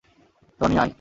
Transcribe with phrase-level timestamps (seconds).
[0.59, 0.89] Tony, আয়।